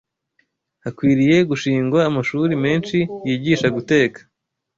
[0.83, 4.19] Hakwiriye gushingwa amashuri menshi yigisha guteka,